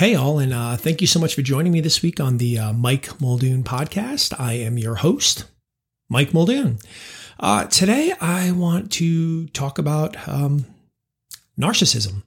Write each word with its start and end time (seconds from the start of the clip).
Hey, 0.00 0.14
all, 0.14 0.38
and 0.38 0.54
uh, 0.54 0.78
thank 0.78 1.02
you 1.02 1.06
so 1.06 1.20
much 1.20 1.34
for 1.34 1.42
joining 1.42 1.72
me 1.72 1.82
this 1.82 2.00
week 2.00 2.20
on 2.20 2.38
the 2.38 2.58
uh, 2.58 2.72
Mike 2.72 3.20
Muldoon 3.20 3.62
podcast. 3.62 4.32
I 4.40 4.54
am 4.54 4.78
your 4.78 4.94
host, 4.94 5.44
Mike 6.08 6.32
Muldoon. 6.32 6.78
Uh, 7.38 7.66
today, 7.66 8.14
I 8.18 8.52
want 8.52 8.90
to 8.92 9.48
talk 9.48 9.76
about 9.76 10.26
um, 10.26 10.64
narcissism. 11.60 12.22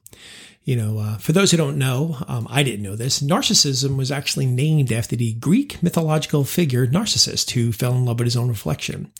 You 0.62 0.76
know, 0.76 1.00
uh, 1.00 1.16
for 1.16 1.32
those 1.32 1.50
who 1.50 1.56
don't 1.56 1.76
know, 1.76 2.18
um, 2.28 2.46
I 2.48 2.62
didn't 2.62 2.84
know 2.84 2.94
this. 2.94 3.18
Narcissism 3.20 3.96
was 3.96 4.12
actually 4.12 4.46
named 4.46 4.92
after 4.92 5.16
the 5.16 5.32
Greek 5.32 5.82
mythological 5.82 6.44
figure 6.44 6.86
Narcissus, 6.86 7.50
who 7.50 7.72
fell 7.72 7.96
in 7.96 8.04
love 8.04 8.20
with 8.20 8.26
his 8.26 8.36
own 8.36 8.50
reflection. 8.50 9.10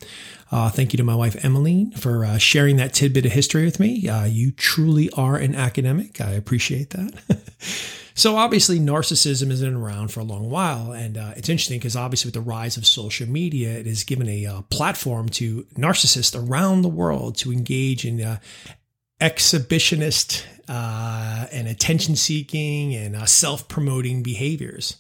Uh, 0.53 0.71
thank 0.71 0.93
you 0.93 0.97
to 0.99 1.03
my 1.03 1.17
wife 1.17 1.45
Emmeline 1.45 1.91
for 1.91 2.25
uh, 2.25 2.39
sharing 2.39 2.77
that 2.77 2.95
tidbit 2.95 3.27
of 3.27 3.33
history 3.33 3.65
with 3.65 3.81
me. 3.81 4.09
You 4.29 4.53
truly 4.53 5.11
are 5.11 5.35
an 5.35 5.57
academic. 5.57 6.21
I 6.21 6.31
appreciate 6.31 6.91
that. 6.91 7.99
so 8.15 8.37
obviously, 8.37 8.79
narcissism 8.79 9.51
has 9.51 9.61
been 9.61 9.75
around 9.75 10.13
for 10.13 10.21
a 10.21 10.25
long 10.25 10.49
while, 10.49 10.93
and 10.93 11.19
uh, 11.19 11.33
it's 11.37 11.49
interesting 11.49 11.79
because 11.79 11.97
obviously, 11.97 12.29
with 12.29 12.35
the 12.35 12.41
rise 12.41 12.77
of 12.77 12.87
social 12.87 13.29
media, 13.29 13.71
it 13.71 13.87
has 13.87 14.05
given 14.05 14.29
a 14.29 14.47
uh, 14.47 14.63
platform 14.63 15.29
to 15.31 15.65
narcissists 15.75 16.37
around 16.49 16.83
the 16.83 16.89
world 16.89 17.37
to 17.39 17.53
engage 17.53 18.05
in 18.05 18.21
uh, 18.21 18.39
exhibitionist 19.21 20.45
uh, 20.69 21.47
and 21.51 21.67
attention 21.67 22.15
seeking 22.15 22.95
and 22.95 23.17
uh, 23.17 23.27
self 23.27 23.67
promoting 23.67 24.23
behaviors. 24.23 24.99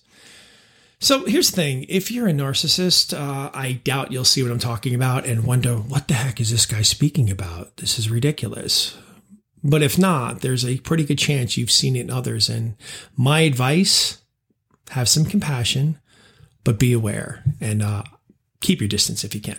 So 0.98 1.24
here's 1.26 1.50
the 1.50 1.56
thing 1.56 1.86
if 1.88 2.10
you're 2.10 2.28
a 2.28 2.32
narcissist, 2.32 3.16
uh, 3.16 3.50
I 3.54 3.80
doubt 3.84 4.10
you'll 4.10 4.24
see 4.24 4.42
what 4.42 4.50
I'm 4.50 4.58
talking 4.58 4.94
about 4.94 5.24
and 5.24 5.44
wonder, 5.44 5.76
what 5.76 6.08
the 6.08 6.14
heck 6.14 6.40
is 6.40 6.50
this 6.50 6.66
guy 6.66 6.82
speaking 6.82 7.30
about? 7.30 7.76
This 7.76 7.96
is 7.98 8.10
ridiculous. 8.10 8.96
But 9.64 9.82
if 9.82 9.98
not, 9.98 10.42
there's 10.42 10.64
a 10.64 10.76
pretty 10.78 11.04
good 11.04 11.18
chance 11.18 11.56
you've 11.56 11.70
seen 11.70 11.96
it 11.96 12.00
in 12.00 12.10
others. 12.10 12.50
And 12.50 12.76
my 13.16 13.40
advice 13.40 14.20
have 14.90 15.08
some 15.08 15.24
compassion, 15.24 15.98
but 16.64 16.78
be 16.78 16.92
aware 16.92 17.42
and 17.60 17.82
uh, 17.82 18.02
keep 18.60 18.80
your 18.80 18.88
distance 18.88 19.24
if 19.24 19.34
you 19.34 19.40
can. 19.40 19.58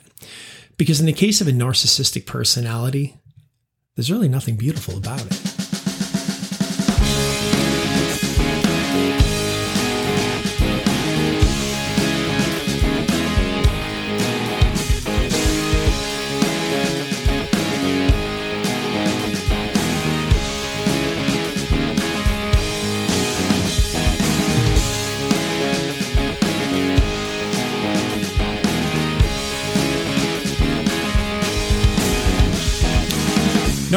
Because 0.78 1.00
in 1.00 1.08
the 1.08 1.14
case 1.14 1.42
of 1.42 1.48
a 1.48 1.52
narcissistic 1.52 2.28
personality, 2.28 3.18
there's 3.96 4.12
really 4.12 4.30
nothing 4.30 4.58
beautiful 4.58 4.98
about 4.98 5.26
it. 5.26 5.45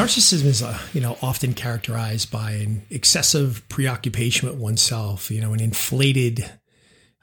Narcissism 0.09 0.45
is 0.45 0.63
uh, 0.63 0.77
you 0.91 0.99
know 0.99 1.17
often 1.21 1.53
characterized 1.53 2.31
by 2.31 2.51
an 2.51 2.81
excessive 2.89 3.63
preoccupation 3.69 4.49
with 4.49 4.57
oneself 4.57 5.29
you 5.29 5.39
know 5.39 5.53
an 5.53 5.59
inflated 5.59 6.49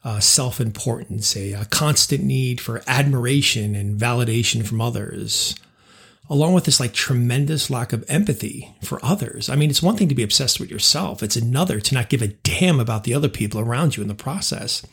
uh, 0.04 0.20
self-importance 0.20 1.36
a, 1.36 1.52
a, 1.52 1.64
constant 1.64 2.22
need 2.22 2.60
for 2.60 2.82
admiration 2.86 3.74
and 3.74 4.00
validation 4.00 4.64
from 4.64 4.80
others 4.80 5.56
along 6.30 6.52
with 6.52 6.64
this 6.64 6.78
like 6.78 6.92
tremendous 6.92 7.70
lack 7.70 7.92
of 7.92 8.04
empathy 8.08 8.74
for 8.82 9.04
others. 9.04 9.48
I 9.48 9.56
mean 9.56 9.70
it's 9.70 9.82
one 9.82 9.96
thing 9.96 10.08
to 10.08 10.14
be 10.14 10.24
obsessed 10.24 10.58
with 10.58 10.70
yourself. 10.70 11.22
It's 11.22 11.36
another 11.36 11.80
to 11.80 11.94
not 11.94 12.08
give 12.08 12.22
a 12.22 12.28
damn 12.28 12.80
about 12.80 13.04
the 13.04 13.14
other 13.14 13.28
people 13.28 13.60
around 13.60 13.96
you 13.96 14.02
in 14.02 14.08
the 14.08 14.14
process. 14.14 14.84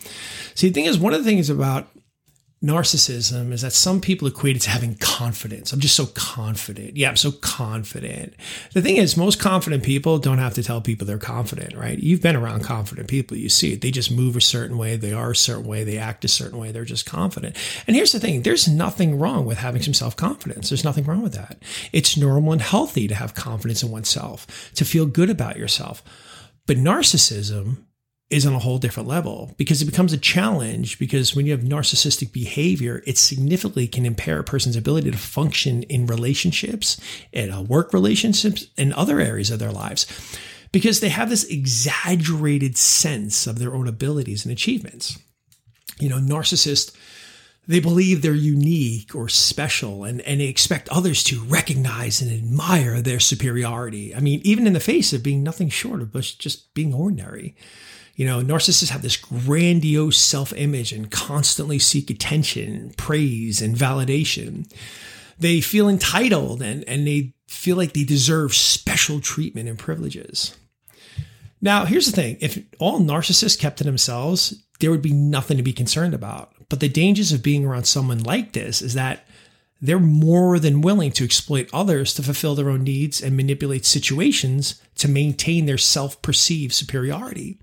See 0.56 0.70
the 0.70 0.74
thing 0.74 0.86
is 0.86 0.98
one 0.98 1.14
of 1.14 1.24
the 1.24 1.30
things 1.30 1.50
about 1.50 1.88
narcissism 2.64 3.52
is 3.52 3.62
that 3.62 3.74
some 3.74 4.00
people 4.00 4.28
equate 4.28 4.56
it 4.56 4.62
to 4.62 4.70
having 4.70 4.96
confidence. 4.96 5.74
I'm 5.74 5.82
just 5.82 5.98
so 5.98 6.06
confident. 6.06 6.96
Yeah, 6.96 7.10
I'm 7.10 7.18
so 7.18 7.32
confident. 7.32 8.34
The 8.74 8.82
thing 8.82 8.96
is, 8.96 9.18
most 9.18 9.40
confident 9.40 9.84
people 9.84 10.18
don't 10.18 10.38
have 10.38 10.54
to 10.54 10.64
tell 10.64 10.80
people 10.80 11.06
they're 11.06 11.18
confident, 11.18 11.76
right? 11.76 12.00
You've 12.00 12.22
been 12.22 12.38
around 12.38 12.64
confident 12.64 13.10
people, 13.10 13.36
you 13.36 13.50
see 13.50 13.74
it. 13.74 13.82
They 13.82 13.92
just 13.92 14.12
move 14.12 14.38
a 14.38 14.42
certain 14.42 14.78
way, 14.78 14.96
they 14.96 15.12
are 15.12 15.32
a 15.32 15.36
certain 15.36 15.66
way, 15.66 15.84
they 15.84 15.98
act 15.98 16.24
a 16.24 16.30
certain 16.30 16.58
way, 16.58 16.72
they're 16.72 16.86
just 16.86 17.06
confident. 17.06 17.58
And 17.86 17.98
here's 17.98 18.14
the 18.14 18.20
thing 18.20 18.44
there's 18.44 18.68
nothing 18.68 19.20
wrong 19.20 19.46
with 19.46 19.58
having 19.58 19.82
some 19.82 19.94
self 19.94 20.16
confidence. 20.16 20.70
There's 20.70 20.86
nothing 20.86 21.04
wrong 21.04 21.22
with 21.22 21.34
that. 21.34 21.58
It's 21.92 22.16
normal 22.16 22.54
and 22.54 22.62
healthy 22.62 23.10
to 23.10 23.16
have 23.16 23.36
confidence 23.36 23.84
in 23.84 23.92
oneself, 23.92 24.72
to 24.76 24.86
feel 24.86 25.06
good 25.06 25.30
about 25.30 25.58
yourself. 25.58 26.02
But 26.66 26.78
narcissism 26.78 27.84
is 28.34 28.48
on 28.48 28.54
a 28.54 28.60
whole 28.60 28.80
different 28.80 29.08
level 29.08 29.54
because 29.58 29.82
it 29.82 29.86
becomes 29.86 30.12
a 30.12 30.18
challenge 30.18 30.98
because 30.98 31.36
when 31.36 31.46
you 31.46 31.52
have 31.52 31.62
narcissistic 31.62 32.32
behavior 32.32 33.04
it 33.06 33.18
significantly 33.18 33.88
can 33.88 34.06
impair 34.08 34.40
a 34.40 34.44
person's 34.44 34.76
ability 34.76 35.12
to 35.12 35.18
function 35.18 35.84
in 35.84 36.08
relationships 36.08 37.00
and 37.32 37.54
uh, 37.54 37.62
work 37.62 37.94
relationships 37.94 38.66
and 38.76 38.92
other 38.94 39.20
areas 39.20 39.52
of 39.52 39.60
their 39.60 39.72
lives 39.72 40.08
because 40.72 41.00
they 41.00 41.10
have 41.10 41.30
this 41.30 41.44
exaggerated 41.44 42.76
sense 42.76 43.46
of 43.46 43.60
their 43.60 43.76
own 43.76 43.88
abilities 43.88 44.44
and 44.44 44.52
achievements 44.52 45.20
you 46.00 46.10
know 46.10 46.18
narcissists 46.18 46.96
they 47.68 47.80
believe 47.80 48.22
they're 48.22 48.34
unique 48.34 49.16
or 49.16 49.30
special 49.30 50.04
and, 50.04 50.22
and 50.22 50.42
they 50.42 50.48
expect 50.48 50.90
others 50.90 51.24
to 51.24 51.42
recognize 51.44 52.22
and 52.22 52.30
admire 52.30 53.02
their 53.02 53.22
superiority. 53.22 54.14
I 54.14 54.20
mean, 54.20 54.42
even 54.44 54.68
in 54.68 54.74
the 54.74 54.82
face 54.82 55.14
of 55.14 55.24
being 55.24 55.44
nothing 55.44 55.70
short 55.70 56.02
of 56.02 56.12
just 56.14 56.74
being 56.74 56.94
ordinary. 56.94 57.56
You 58.16 58.28
know, 58.28 58.42
narcissists 58.42 58.90
have 58.90 59.02
this 59.02 59.18
grandiose 59.18 60.18
self 60.18 60.54
image 60.54 60.92
and 60.92 61.10
constantly 61.10 61.80
seek 61.80 62.10
attention, 62.10 62.94
praise, 62.96 63.62
and 63.62 63.76
validation. 63.76 64.72
They 65.40 65.62
feel 65.62 65.90
entitled 65.90 66.62
and, 66.62 66.84
and 66.88 67.08
they 67.08 67.34
feel 67.48 67.76
like 67.76 67.94
they 67.94 68.04
deserve 68.04 68.54
special 68.54 69.20
treatment 69.20 69.68
and 69.68 69.80
privileges. 69.80 70.56
Now, 71.60 71.86
here's 71.86 72.06
the 72.06 72.12
thing 72.12 72.38
if 72.40 72.60
all 72.80 73.00
narcissists 73.00 73.58
kept 73.58 73.78
to 73.78 73.84
themselves, 73.84 74.64
there 74.80 74.92
would 74.92 75.02
be 75.02 75.14
nothing 75.14 75.58
to 75.58 75.64
be 75.64 75.74
concerned 75.74 76.14
about. 76.14 76.54
But 76.70 76.82
the 76.82 76.90
dangers 76.90 77.32
of 77.32 77.42
being 77.42 77.66
around 77.66 77.86
someone 77.86 78.22
like 78.22 78.54
this 78.54 78.82
is 78.82 78.94
that 78.94 79.26
they're 79.84 80.00
more 80.00 80.60
than 80.60 80.80
willing 80.80 81.12
to 81.12 81.26
exploit 81.26 81.70
others 81.74 82.14
to 82.14 82.24
fulfill 82.24 82.56
their 82.56 82.70
own 82.70 82.84
needs 82.84 83.22
and 83.22 83.36
manipulate 83.36 83.86
situations 83.86 84.82
to 84.96 85.10
maintain 85.10 85.66
their 85.66 85.78
self 85.78 86.22
perceived 86.22 86.74
superiority. 86.74 87.60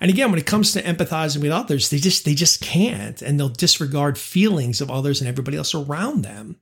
And 0.00 0.10
again, 0.10 0.30
when 0.30 0.40
it 0.40 0.46
comes 0.46 0.72
to 0.72 0.82
empathizing 0.82 1.42
with 1.42 1.52
others, 1.52 1.90
they 1.90 1.98
just 1.98 2.24
they 2.24 2.34
just 2.34 2.62
can't 2.62 3.20
and 3.20 3.38
they'll 3.38 3.50
disregard 3.50 4.16
feelings 4.16 4.80
of 4.80 4.90
others 4.90 5.20
and 5.20 5.28
everybody 5.28 5.58
else 5.58 5.74
around 5.74 6.22
them. 6.22 6.56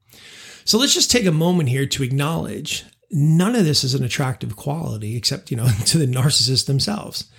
So 0.64 0.76
let's 0.76 0.92
just 0.92 1.10
take 1.10 1.24
a 1.24 1.32
moment 1.32 1.68
here 1.68 1.86
to 1.86 2.02
acknowledge 2.02 2.84
none 3.12 3.54
of 3.54 3.64
this 3.64 3.84
is 3.84 3.94
an 3.94 4.02
attractive 4.02 4.56
quality 4.56 5.16
except, 5.16 5.52
you 5.52 5.56
know, 5.56 5.68
to 5.86 5.98
the 5.98 6.06
narcissists 6.06 6.66
themselves. 6.66 7.30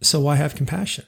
So 0.00 0.20
why 0.20 0.36
have 0.36 0.54
compassion? 0.54 1.04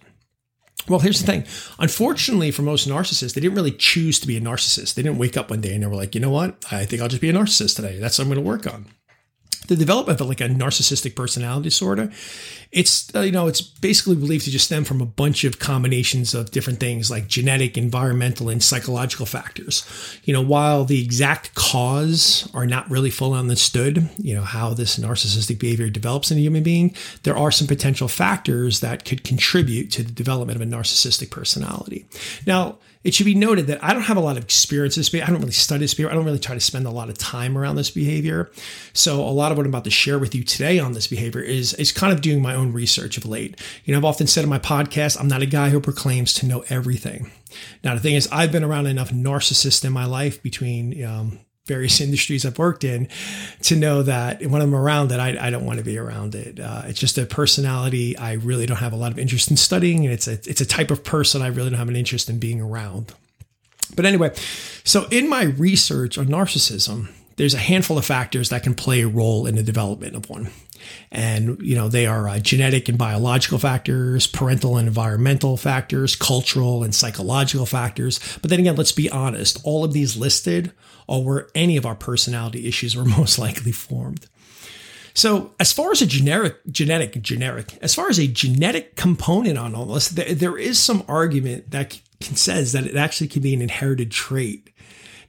Well, 0.87 1.01
here's 1.01 1.21
the 1.21 1.27
thing. 1.27 1.45
Unfortunately, 1.79 2.51
for 2.51 2.63
most 2.63 2.89
narcissists, 2.89 3.35
they 3.35 3.41
didn't 3.41 3.57
really 3.57 3.73
choose 3.73 4.21
to 4.21 4.27
be 4.27 4.37
a 4.37 4.41
narcissist. 4.41 4.95
They 4.95 5.03
didn't 5.03 5.19
wake 5.19 5.37
up 5.37 5.49
one 5.49 5.63
day 5.63 5.75
and 5.75 5.83
they 5.83 5.87
were 5.87 5.95
like, 5.95 6.15
you 6.15 6.21
know 6.21 6.31
what? 6.31 6.63
I 6.71 6.85
think 6.85 7.01
I'll 7.01 7.09
just 7.09 7.23
be 7.23 7.31
a 7.31 7.33
narcissist 7.33 7.77
today. 7.77 7.99
That's 7.99 8.19
what 8.19 8.25
I'm 8.25 8.31
going 8.31 8.45
to 8.45 8.49
work 8.49 8.67
on 8.67 8.87
the 9.69 9.77
development 9.77 10.21
of 10.21 10.29
like 10.29 10.41
a 10.41 10.49
narcissistic 10.49 11.15
personality 11.15 11.65
disorder 11.65 12.11
it's 12.75 13.15
uh, 13.15 13.21
you 13.21 13.31
know 13.31 13.47
it's 13.47 13.61
basically 13.61 14.17
believed 14.17 14.45
to 14.45 14.51
just 14.51 14.67
stem 14.67 14.85
from 14.85 15.01
a 15.01 15.07
bunch 15.07 15.45
of 15.45 15.61
combinations 15.61 16.35
of 16.35 16.51
different 16.51 16.81
things 16.81 17.11
like 17.11 17.29
genetic 17.29 17.79
environmental 17.79 18.49
and 18.49 18.63
psychological 18.63 19.27
factors. 19.27 19.87
You 20.25 20.35
know 20.35 20.43
while 20.43 20.85
the 20.85 21.03
exact 21.03 21.55
cause 21.55 22.51
are 22.53 22.67
not 22.67 22.91
really 22.91 23.11
fully 23.11 23.39
understood 23.39 24.11
you 24.19 24.35
know 24.35 24.43
how 24.43 24.75
this 24.75 24.99
narcissistic 24.99 25.59
behavior 25.59 25.89
develops 25.89 26.31
in 26.31 26.39
a 26.39 26.41
human 26.41 26.65
being 26.65 26.95
there 27.23 27.37
are 27.37 27.53
some 27.53 27.69
potential 27.69 28.09
factors 28.09 28.81
that 28.81 29.05
could 29.05 29.23
contribute 29.23 29.91
to 29.93 30.03
the 30.03 30.13
development 30.13 30.61
of 30.61 30.67
a 30.67 30.71
narcissistic 30.71 31.31
personality. 31.31 32.05
Now 32.47 32.79
it 33.05 33.15
should 33.15 33.27
be 33.27 33.35
noted 33.35 33.67
that 33.67 33.85
I 33.85 33.93
don't 33.93 34.03
have 34.03 34.17
a 34.17 34.21
lot 34.21 34.39
of 34.39 34.45
experience 34.45 34.97
this 34.97 35.11
behavior. 35.11 35.29
I 35.29 35.31
don't 35.33 35.41
really 35.41 35.53
study 35.53 35.81
this 35.81 35.95
behavior. 35.95 36.11
I 36.11 36.15
don't 36.17 36.25
really 36.25 36.39
try 36.39 36.55
to 36.55 36.61
spend 36.61 36.87
a 36.87 36.91
lot 36.91 37.11
of 37.11 37.19
time 37.19 37.57
around 37.57 37.77
this 37.77 37.91
behavior. 37.91 38.51
So 38.95 39.21
a 39.21 39.31
lot 39.31 39.53
of 39.53 39.59
what 39.59 39.67
I'm 39.67 39.71
about 39.71 39.85
to 39.85 39.91
share 39.91 40.19
with 40.19 40.35
you 40.35 40.43
today 40.43 40.79
on 40.79 40.95
this 40.95 41.07
behavior 41.07 41.43
is, 41.43 41.75
is 41.75 41.93
kind 41.93 42.13
of 42.13 42.23
doing 42.23 42.41
my 42.41 42.55
own 42.55 42.73
research 42.73 43.19
of 43.19 43.27
late. 43.27 43.61
You 43.85 43.93
know, 43.93 43.99
I've 43.99 44.05
often 44.07 44.27
said 44.27 44.43
in 44.43 44.51
my 44.51 44.59
podcast, 44.59 45.21
I'm 45.21 45.29
not 45.29 45.43
a 45.43 45.47
guy 45.47 45.69
who 45.69 45.81
proclaims 45.81 46.33
to 46.35 46.47
know 46.47 46.65
everything. 46.71 47.31
Now, 47.85 47.95
the 47.95 48.01
thing 48.01 48.15
is, 48.15 48.27
I've 48.33 48.51
been 48.51 48.65
around 48.65 48.87
enough 48.87 49.11
narcissists 49.11 49.85
in 49.85 49.93
my 49.93 50.07
life 50.07 50.43
between 50.43 51.05
um, 51.05 51.41
various 51.67 52.01
industries 52.01 52.45
I've 52.45 52.59
worked 52.59 52.85
in 52.85 53.09
to 53.63 53.77
know 53.77 54.03
that 54.03 54.45
when 54.47 54.61
I'm 54.61 54.75
around 54.75 55.13
it, 55.13 55.21
I, 55.21 55.47
I 55.47 55.51
don't 55.51 55.65
want 55.65 55.79
to 55.79 55.85
be 55.85 55.97
around 55.97 56.35
it. 56.35 56.61
Uh, 56.61 56.83
it's 56.87 57.01
just 57.01 57.17
a 57.17 57.25
personality 57.25 58.17
I 58.19 58.33
really 58.33 58.67
don't 58.67 58.79
have 58.79 58.93
a 58.93 58.97
lot 58.97 59.13
of 59.13 59.19
interest 59.19 59.51
in 59.51 59.57
studying, 59.57 60.05
and 60.05 60.13
it's 60.13 60.29
a 60.29 60.33
it's 60.45 60.61
a 60.61 60.67
type 60.67 60.91
of 60.91 61.05
person 61.05 61.41
I 61.41 61.49
really 61.49 61.71
don't 61.71 61.79
have 61.79 61.89
an 61.89 61.97
interest 61.97 62.29
in 62.29 62.39
being 62.39 62.61
around. 62.61 63.15
But 63.97 64.07
anyway, 64.07 64.35
so 64.85 65.07
in 65.11 65.29
my 65.29 65.45
research 65.45 66.19
on 66.19 66.27
narcissism, 66.27 67.09
there's 67.37 67.55
a 67.55 67.59
handful 67.59 67.99
of 67.99 68.05
factors 68.05 68.49
that 68.51 68.63
can 68.63 68.75
play 68.75 69.03
a 69.03 69.09
role 69.09 69.47
in 69.47 69.57
the 69.57 69.63
development 69.63 70.17
of 70.17 70.29
one. 70.29 70.51
And, 71.11 71.61
you 71.61 71.75
know, 71.75 71.89
they 71.89 72.07
are 72.07 72.29
uh, 72.29 72.39
genetic 72.39 72.89
and 72.89 72.99
biological 72.99 73.59
factors, 73.59 74.27
parental 74.27 74.77
and 74.77 74.89
environmental 74.89 75.57
factors, 75.57 76.17
cultural 76.17 76.83
and 76.83 76.95
psychological 76.95 77.67
factors. 77.67 78.21
But 78.41 78.51
then 78.51 78.61
again, 78.61 78.77
let's 78.77 78.93
be 78.93 79.11
honest, 79.11 79.61
all 79.65 79.85
of 79.85 79.93
these 79.93 80.17
listed 80.17 80.73
are 81.09 81.21
where 81.21 81.49
any 81.55 81.77
of 81.77 81.87
our 81.87 81.95
personality 81.95 82.67
issues 82.67 82.97
were 82.97 83.05
most 83.19 83.39
likely 83.39 83.73
formed. 83.73 84.27
So, 85.17 85.53
as 85.61 85.73
far 85.73 85.93
as 85.93 86.03
a 86.03 86.07
generic, 86.07 86.57
genetic, 86.69 87.23
generic, 87.23 87.79
as 87.81 87.95
far 87.95 88.09
as 88.09 88.19
a 88.19 88.27
genetic 88.27 88.97
component 88.97 89.57
on 89.57 89.73
all 89.75 89.87
this, 89.87 90.09
there, 90.09 90.35
there 90.35 90.59
is 90.59 90.77
some 90.81 91.05
argument 91.07 91.71
that 91.71 92.01
can, 92.21 92.35
says 92.35 92.73
that 92.73 92.85
it 92.85 92.97
actually 92.97 93.29
can 93.29 93.41
be 93.41 93.55
an 93.55 93.63
inherited 93.63 94.11
trait. 94.11 94.71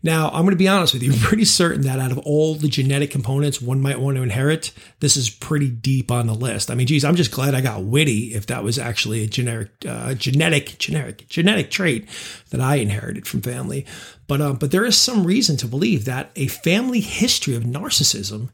Now, 0.05 0.27
I'm 0.27 0.43
going 0.43 0.51
to 0.51 0.55
be 0.55 0.67
honest 0.67 0.93
with 0.93 1.01
you, 1.01 1.11
I'm 1.13 1.19
pretty 1.23 1.45
certain 1.45 1.81
that 1.81 1.97
out 1.99 2.11
of 2.11 2.19
all 2.19 2.53
the 2.53 2.67
genetic 2.67 3.09
components 3.09 3.59
one 3.59 3.81
might 3.81 3.99
want 3.99 4.17
to 4.17 4.23
inherit, 4.23 4.71
this 4.99 5.17
is 5.17 5.31
pretty 5.31 5.67
deep 5.67 6.11
on 6.11 6.27
the 6.27 6.35
list. 6.35 6.69
I 6.69 6.75
mean, 6.75 6.85
geez, 6.85 7.03
I'm 7.03 7.15
just 7.15 7.31
glad 7.31 7.55
I 7.55 7.61
got 7.61 7.83
witty 7.83 8.35
if 8.35 8.45
that 8.45 8.63
was 8.63 8.77
actually 8.77 9.23
a 9.23 9.27
generic, 9.27 9.71
uh, 9.89 10.13
genetic, 10.13 10.77
generic, 10.77 11.27
genetic 11.27 11.71
trait 11.71 12.07
that 12.51 12.61
I 12.61 12.75
inherited 12.75 13.25
from 13.25 13.41
family. 13.41 13.87
But, 14.27 14.41
um, 14.41 14.57
but 14.57 14.69
there 14.69 14.85
is 14.85 14.95
some 14.95 15.25
reason 15.25 15.57
to 15.57 15.67
believe 15.67 16.05
that 16.05 16.29
a 16.35 16.47
family 16.47 16.99
history 16.99 17.55
of 17.55 17.63
narcissism 17.63 18.49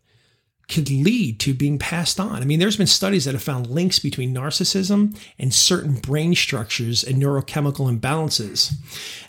could 0.72 0.90
lead 0.90 1.40
to 1.42 1.54
being 1.54 1.78
passed 1.78 2.20
on. 2.20 2.42
I 2.42 2.46
mean, 2.46 2.60
there's 2.60 2.78
been 2.78 2.88
studies 2.88 3.26
that 3.26 3.34
have 3.34 3.44
found 3.44 3.68
links 3.68 4.00
between 4.00 4.34
narcissism 4.34 5.18
and 5.38 5.54
certain 5.54 5.96
brain 5.96 6.34
structures 6.34 7.04
and 7.04 7.22
neurochemical 7.22 7.94
imbalances. 7.94 8.74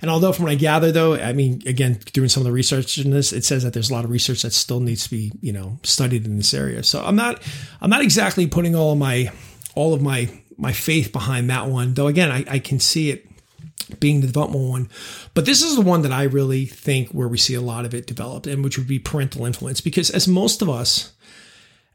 And 0.01 0.11
although, 0.11 0.33
from 0.33 0.45
what 0.45 0.53
I 0.53 0.57
gather, 0.57 0.93
though, 0.93 1.15
I 1.15 1.33
mean, 1.33 1.63
again, 1.67 1.99
doing 2.13 2.29
some 2.29 2.41
of 2.41 2.45
the 2.45 2.53
research 2.53 2.97
in 2.99 3.11
this, 3.11 3.33
it 3.33 3.45
says 3.45 3.65
that 3.65 3.73
there's 3.73 3.91
a 3.91 3.93
lot 3.93 4.05
of 4.05 4.11
research 4.11 4.43
that 4.43 4.53
still 4.53 4.81
needs 4.81 5.05
to 5.05 5.11
be, 5.11 5.33
you 5.41 5.53
know, 5.53 5.79
studied 5.83 6.25
in 6.25 6.37
this 6.37 6.55
area. 6.55 6.83
So 6.83 7.03
I'm 7.05 7.17
not, 7.17 7.43
I'm 7.81 7.91
not 7.91 8.03
exactly 8.03 8.47
putting 8.47 8.75
all 8.75 8.93
of 8.93 8.99
my, 8.99 9.31
all 9.75 9.93
of 9.93 10.01
my, 10.01 10.31
my 10.57 10.73
faith 10.73 11.13
behind 11.13 11.51
that 11.51 11.67
one. 11.69 11.95
Though, 11.95 12.07
again, 12.07 12.31
I, 12.31 12.45
I 12.49 12.59
can 12.61 12.79
see 12.79 13.11
it 13.11 13.27
being 13.99 14.21
the 14.21 14.27
developmental 14.27 14.71
one. 14.71 14.89
But 15.35 15.45
this 15.45 15.63
is 15.63 15.75
the 15.75 15.83
one 15.83 16.03
that 16.03 16.13
I 16.13 16.23
really 16.23 16.67
think 16.67 17.11
where 17.11 17.29
we 17.29 17.39
see 17.39 17.55
a 17.55 17.61
lot 17.61 17.85
of 17.85 17.95
it 17.95 18.07
developed, 18.07 18.47
and 18.47 18.63
which 18.63 18.79
would 18.79 18.87
be 18.87 18.99
parental 18.99 19.45
influence. 19.45 19.81
Because 19.81 20.11
as 20.11 20.29
most 20.29 20.63
of 20.63 20.71
us, 20.71 21.13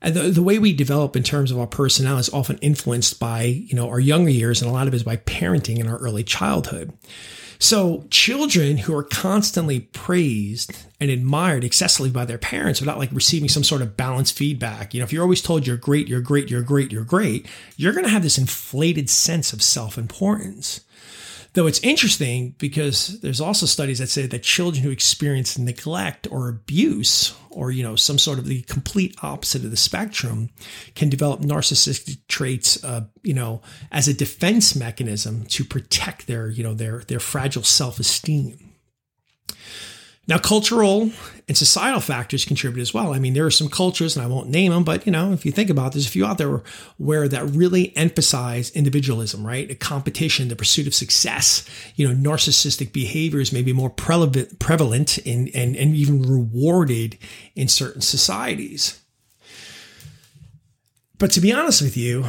and 0.01 0.13
the, 0.13 0.23
the 0.29 0.43
way 0.43 0.59
we 0.59 0.73
develop 0.73 1.15
in 1.15 1.23
terms 1.23 1.51
of 1.51 1.59
our 1.59 1.67
personality 1.67 2.21
is 2.21 2.33
often 2.33 2.57
influenced 2.59 3.19
by, 3.19 3.43
you 3.43 3.75
know, 3.75 3.89
our 3.89 3.99
younger 3.99 4.29
years, 4.29 4.61
and 4.61 4.69
a 4.69 4.73
lot 4.73 4.87
of 4.87 4.93
it 4.93 4.97
is 4.97 5.03
by 5.03 5.17
parenting 5.17 5.79
in 5.79 5.87
our 5.87 5.97
early 5.97 6.23
childhood. 6.23 6.93
So 7.59 8.05
children 8.11 8.77
who 8.77 8.95
are 8.95 9.03
constantly 9.03 9.79
praised 9.79 10.77
and 10.99 11.09
admired 11.09 11.63
excessively 11.63 12.11
by 12.11 12.25
their 12.25 12.37
parents 12.37 12.79
without 12.79 12.99
like 12.99 13.11
receiving 13.11 13.49
some 13.49 13.63
sort 13.63 13.81
of 13.81 13.97
balanced 13.97 14.37
feedback. 14.37 14.93
You 14.93 14.99
know, 14.99 15.05
if 15.05 15.11
you're 15.11 15.23
always 15.23 15.41
told 15.41 15.65
you're 15.65 15.75
great, 15.75 16.07
you're 16.07 16.21
great, 16.21 16.51
you're 16.51 16.61
great, 16.61 16.91
you're 16.91 17.03
great, 17.03 17.47
you're 17.75 17.93
going 17.93 18.05
to 18.05 18.11
have 18.11 18.21
this 18.21 18.37
inflated 18.37 19.09
sense 19.09 19.53
of 19.53 19.63
self-importance. 19.63 20.81
Though 21.57 21.65
it's 21.65 21.79
interesting 21.79 22.53
because 22.59 23.19
there's 23.21 23.41
also 23.41 23.65
studies 23.65 23.97
that 23.97 24.09
say 24.09 24.27
that 24.27 24.43
children 24.43 24.83
who 24.83 24.91
experience 24.91 25.57
neglect 25.57 26.27
or 26.29 26.49
abuse 26.49 27.33
or 27.49 27.71
you 27.71 27.81
know 27.81 27.95
some 27.95 28.19
sort 28.19 28.37
of 28.37 28.45
the 28.45 28.61
complete 28.61 29.15
opposite 29.23 29.63
of 29.65 29.71
the 29.71 29.75
spectrum 29.75 30.51
can 30.93 31.09
develop 31.09 31.41
narcissistic 31.41 32.19
traits 32.27 32.83
uh, 32.83 33.05
you 33.23 33.33
know 33.33 33.59
as 33.91 34.07
a 34.07 34.13
defense 34.13 34.75
mechanism 34.75 35.47
to 35.47 35.65
protect 35.65 36.27
their 36.27 36.47
you 36.47 36.61
know 36.61 36.75
their 36.75 36.99
their 37.07 37.19
fragile 37.19 37.63
self-esteem 37.63 38.73
now, 40.27 40.37
cultural 40.37 41.09
and 41.47 41.57
societal 41.57 42.01
factors 42.01 42.43
contribute 42.43 42.81
as 42.81 42.93
well. 42.93 43.13
I 43.13 43.19
mean, 43.19 43.33
there 43.33 43.45
are 43.45 43.51
some 43.51 43.69
cultures, 43.69 44.17
and 44.17 44.25
I 44.25 44.27
won't 44.27 44.49
name 44.49 44.73
them, 44.73 44.83
but 44.83 45.05
you 45.05 45.11
know, 45.11 45.31
if 45.31 45.45
you 45.45 45.53
think 45.53 45.69
about, 45.69 45.87
it, 45.87 45.93
there's 45.93 46.05
a 46.05 46.09
few 46.09 46.25
out 46.25 46.37
there 46.37 46.61
where 46.97 47.29
that 47.29 47.45
really 47.45 47.95
emphasize 47.95 48.69
individualism, 48.71 49.47
right? 49.47 49.71
A 49.71 49.75
competition, 49.75 50.49
the 50.49 50.57
pursuit 50.57 50.85
of 50.85 50.93
success. 50.93 51.65
You 51.95 52.09
know, 52.09 52.29
narcissistic 52.29 52.91
behaviors 52.91 53.53
may 53.53 53.61
be 53.61 53.71
more 53.71 53.89
prevalent 53.89 55.17
and 55.19 55.49
and 55.55 55.77
and 55.77 55.95
even 55.95 56.21
rewarded 56.23 57.17
in 57.55 57.69
certain 57.69 58.01
societies. 58.01 59.01
But 61.19 61.31
to 61.31 61.41
be 61.41 61.53
honest 61.53 61.81
with 61.81 61.95
you, 61.95 62.25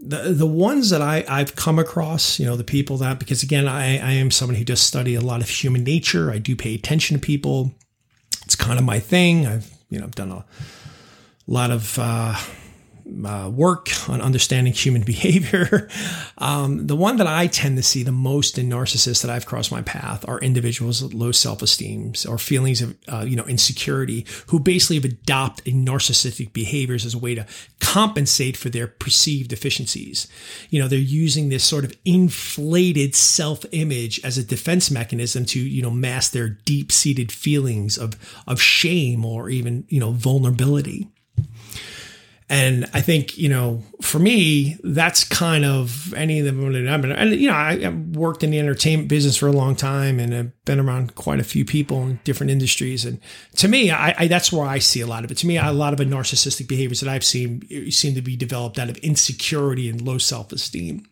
the 0.00 0.32
the 0.32 0.46
ones 0.46 0.90
that 0.90 1.02
I 1.02 1.24
I've 1.28 1.54
come 1.56 1.78
across, 1.78 2.38
you 2.38 2.46
know, 2.46 2.56
the 2.56 2.64
people 2.64 2.96
that 2.98 3.18
because 3.18 3.42
again, 3.42 3.68
I 3.68 3.98
I 3.98 4.12
am 4.12 4.30
someone 4.30 4.56
who 4.56 4.64
does 4.64 4.80
study 4.80 5.14
a 5.14 5.20
lot 5.20 5.40
of 5.40 5.48
human 5.48 5.84
nature. 5.84 6.30
I 6.30 6.38
do 6.38 6.56
pay 6.56 6.74
attention 6.74 7.16
to 7.18 7.20
people. 7.20 7.72
It's 8.44 8.56
kind 8.56 8.78
of 8.78 8.84
my 8.84 8.98
thing. 8.98 9.46
I've 9.46 9.70
you 9.90 9.98
know 9.98 10.06
I've 10.06 10.14
done 10.14 10.32
a 10.32 10.44
lot 11.46 11.70
of 11.70 11.98
uh, 11.98 12.36
uh, 13.24 13.50
work 13.50 13.88
on 14.08 14.20
understanding 14.20 14.72
human 14.72 15.02
behavior. 15.14 15.88
um, 16.38 16.86
the 16.86 16.96
one 16.96 17.16
that 17.16 17.26
I 17.26 17.46
tend 17.46 17.76
to 17.76 17.82
see 17.82 18.02
the 18.02 18.12
most 18.12 18.58
in 18.58 18.68
narcissists 18.68 19.22
that 19.22 19.30
I've 19.30 19.46
crossed 19.46 19.72
my 19.72 19.82
path 19.82 20.26
are 20.28 20.38
individuals 20.40 21.02
with 21.02 21.14
low 21.14 21.32
self-esteem 21.32 22.14
or 22.28 22.38
feelings 22.38 22.82
of, 22.82 22.96
uh, 23.08 23.24
you 23.26 23.36
know, 23.36 23.44
insecurity 23.44 24.26
who 24.48 24.60
basically 24.60 24.96
have 24.96 25.04
adopted 25.04 25.74
narcissistic 25.74 26.52
behaviors 26.52 27.04
as 27.04 27.14
a 27.14 27.18
way 27.18 27.34
to 27.34 27.46
compensate 27.80 28.56
for 28.56 28.68
their 28.68 28.86
perceived 28.86 29.50
deficiencies. 29.50 30.28
You 30.70 30.80
know, 30.80 30.88
they're 30.88 30.98
using 30.98 31.48
this 31.48 31.64
sort 31.64 31.84
of 31.84 31.92
inflated 32.04 33.14
self-image 33.14 34.20
as 34.24 34.38
a 34.38 34.44
defense 34.44 34.90
mechanism 34.90 35.44
to, 35.46 35.60
you 35.60 35.82
know, 35.82 35.90
mask 35.90 36.32
their 36.32 36.48
deep-seated 36.48 37.32
feelings 37.32 37.98
of, 37.98 38.14
of 38.46 38.60
shame 38.60 39.24
or 39.24 39.48
even, 39.48 39.84
you 39.88 40.00
know, 40.00 40.12
vulnerability. 40.12 41.08
And 42.50 42.90
I 42.92 43.00
think, 43.00 43.38
you 43.38 43.48
know, 43.48 43.80
for 44.02 44.18
me, 44.18 44.76
that's 44.82 45.22
kind 45.22 45.64
of 45.64 46.12
any 46.14 46.40
of 46.40 46.44
them. 46.44 46.74
And, 46.74 47.30
you 47.36 47.46
know, 47.46 47.54
I, 47.54 47.88
worked 47.88 48.42
in 48.42 48.50
the 48.50 48.58
entertainment 48.58 49.08
business 49.08 49.36
for 49.36 49.46
a 49.46 49.52
long 49.52 49.76
time 49.76 50.18
and 50.18 50.34
I've 50.34 50.64
been 50.64 50.80
around 50.80 51.14
quite 51.14 51.38
a 51.38 51.44
few 51.44 51.64
people 51.64 52.02
in 52.02 52.18
different 52.24 52.50
industries. 52.50 53.04
And 53.04 53.20
to 53.58 53.68
me, 53.68 53.92
I, 53.92 54.14
I 54.18 54.26
that's 54.26 54.52
where 54.52 54.66
I 54.66 54.80
see 54.80 55.00
a 55.00 55.06
lot 55.06 55.24
of 55.24 55.30
it. 55.30 55.36
To 55.38 55.46
me, 55.46 55.58
a 55.58 55.70
lot 55.70 55.92
of 55.92 55.98
the 56.00 56.04
narcissistic 56.04 56.66
behaviors 56.66 56.98
that 57.00 57.08
I've 57.08 57.22
seen 57.22 57.62
seem 57.92 58.16
to 58.16 58.22
be 58.22 58.36
developed 58.36 58.80
out 58.80 58.90
of 58.90 58.96
insecurity 58.96 59.88
and 59.88 60.02
low 60.02 60.18
self 60.18 60.50
esteem. 60.50 61.06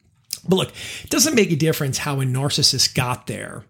But 0.49 0.57
look, 0.57 0.73
it 1.05 1.11
doesn't 1.11 1.37
make 1.37 1.53
a 1.53 1.57
difference 1.57 1.99
how 1.99 2.21
a 2.21 2.25
narcissist 2.25 2.97
got 2.97 3.29
there. 3.29 3.63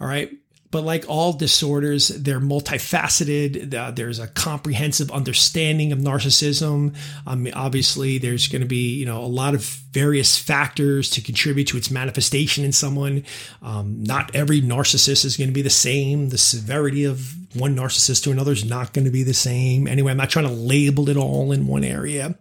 All 0.00 0.06
right. 0.06 0.32
But 0.72 0.84
like 0.84 1.04
all 1.08 1.32
disorders, 1.32 2.08
they're 2.08 2.40
multifaceted. 2.40 3.96
There's 3.96 4.20
a 4.20 4.28
comprehensive 4.28 5.10
understanding 5.10 5.90
of 5.90 5.98
narcissism. 5.98 6.94
Obviously, 7.26 8.18
there's 8.18 8.46
going 8.46 8.62
to 8.62 8.68
be 8.68 8.94
you 8.94 9.06
know 9.06 9.20
a 9.20 9.26
lot 9.26 9.54
of 9.54 9.64
various 9.90 10.38
factors 10.38 11.10
to 11.10 11.20
contribute 11.20 11.66
to 11.68 11.76
its 11.76 11.90
manifestation 11.90 12.64
in 12.64 12.72
someone. 12.72 13.24
Um, 13.62 14.04
not 14.04 14.34
every 14.34 14.62
narcissist 14.62 15.24
is 15.24 15.36
going 15.36 15.48
to 15.48 15.54
be 15.54 15.62
the 15.62 15.70
same. 15.70 16.28
The 16.28 16.38
severity 16.38 17.04
of 17.04 17.34
one 17.56 17.74
narcissist 17.74 18.22
to 18.24 18.30
another 18.30 18.52
is 18.52 18.64
not 18.64 18.92
going 18.92 19.06
to 19.06 19.10
be 19.10 19.24
the 19.24 19.34
same. 19.34 19.88
Anyway, 19.88 20.12
I'm 20.12 20.18
not 20.18 20.30
trying 20.30 20.46
to 20.46 20.52
label 20.52 21.08
it 21.08 21.16
all 21.16 21.50
in 21.50 21.66
one 21.66 21.82
area, 21.82 22.38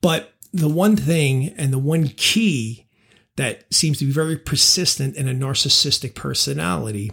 but 0.00 0.32
the 0.52 0.68
one 0.68 0.96
thing 0.96 1.48
and 1.56 1.72
the 1.72 1.78
one 1.78 2.08
key 2.08 2.86
that 3.36 3.72
seems 3.72 3.98
to 3.98 4.04
be 4.04 4.12
very 4.12 4.36
persistent 4.36 5.16
in 5.16 5.28
a 5.28 5.32
narcissistic 5.32 6.14
personality 6.14 7.12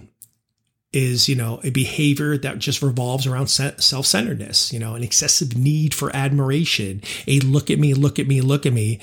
is 0.96 1.28
you 1.28 1.36
know 1.36 1.60
a 1.64 1.70
behavior 1.70 2.38
that 2.38 2.60
just 2.60 2.82
revolves 2.82 3.28
around 3.28 3.48
self-centeredness 3.48 4.72
you 4.72 4.80
know 4.80 4.96
an 4.96 5.04
excessive 5.04 5.58
need 5.58 5.94
for 5.94 6.16
admiration 6.16 7.02
a 7.28 7.40
look 7.42 7.70
at 7.70 7.80
me 7.80 7.94
look 7.94 8.20
at 8.20 8.28
me 8.28 8.42
look 8.42 8.66
at 8.66 8.74
me 8.74 9.00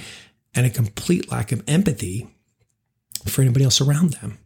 and 0.55 0.67
a 0.67 0.71
complete 0.71 1.31
lack 1.31 1.53
of 1.53 1.63
empathy 1.67 2.27
for 3.27 3.43
anybody 3.43 3.65
else 3.65 3.81
around 3.81 4.15
them. 4.15 4.39